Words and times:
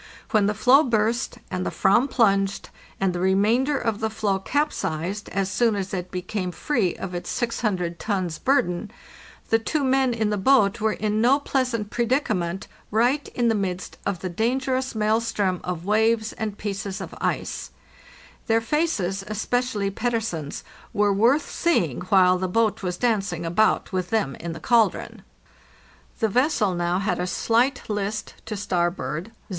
When 0.31 0.47
the 0.47 0.55
floe 0.55 0.81
burst, 0.81 1.37
and 1.51 1.63
the 1.63 1.69
/vam 1.69 2.09
plunged, 2.09 2.71
and 2.99 3.13
the 3.13 3.19
remainder 3.19 3.77
of 3.77 3.99
the 3.99 4.09
floe 4.09 4.39
capsized 4.39 5.29
as 5.29 5.47
soon 5.51 5.75
as 5.75 5.93
it 5.93 6.09
became 6.09 6.51
free 6.51 6.95
of 6.95 7.13
its 7.13 7.29
600 7.29 7.99
tons' 7.99 8.39
burden, 8.39 8.89
the 9.51 9.59
two 9.59 9.83
men 9.83 10.15
in 10.15 10.31
the 10.31 10.39
boat 10.39 10.81
were 10.81 10.93
in 10.93 11.21
no 11.21 11.39
pleasant 11.39 11.91
predicament 11.91 12.67
right 12.89 13.27
in 13.35 13.47
the 13.47 13.53
midst 13.53 13.99
of 14.03 14.21
the 14.21 14.27
dangerous 14.29 14.95
mael 14.95 15.21
strom 15.21 15.61
of 15.63 15.85
waves 15.85 16.33
and 16.33 16.57
pieces 16.57 16.99
of 16.99 17.13
ice; 17.21 17.69
their 18.47 18.59
faces, 18.59 19.23
especially 19.27 19.91
Petter 19.91 20.19
sen's, 20.19 20.63
were 20.93 21.13
worth 21.13 21.47
seeing 21.47 22.01
while 22.09 22.39
the 22.39 22.47
boat 22.47 22.81
was 22.81 22.97
dancing 22.97 23.45
about 23.45 23.91
with 23.93 24.09
them 24.09 24.33
in 24.39 24.53
the 24.53 24.59
caldron. 24.59 25.21
The 26.17 26.27
vessel 26.27 26.73
now 26.73 26.97
had 26.97 27.19
a 27.19 27.27
slight 27.27 27.87
list 27.87 28.33
to 28.47 28.57
starboard 28.57 29.25
(0. 29.27 29.35